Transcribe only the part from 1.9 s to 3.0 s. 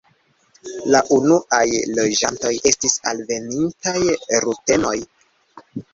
loĝantoj estis